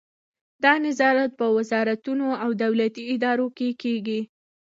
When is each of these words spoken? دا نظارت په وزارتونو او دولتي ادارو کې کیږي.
دا 0.63 0.73
نظارت 0.87 1.31
په 1.39 1.45
وزارتونو 1.57 2.25
او 2.43 2.49
دولتي 2.63 3.03
ادارو 3.15 3.47
کې 3.57 3.69
کیږي. 3.81 4.21